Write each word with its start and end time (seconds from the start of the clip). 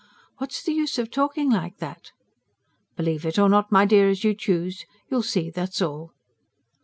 "What 0.39 0.51
is 0.51 0.63
the 0.63 0.73
use 0.73 0.97
of 0.97 1.11
talking 1.11 1.51
like 1.51 1.77
that?" 1.77 2.09
"Believe 2.97 3.23
it 3.23 3.37
or 3.37 3.47
not, 3.47 3.71
my 3.71 3.85
dear, 3.85 4.09
as 4.09 4.23
you 4.23 4.33
choose. 4.33 4.83
You'll 5.11 5.21
see 5.21 5.51
that's 5.51 5.79
all." 5.79 6.11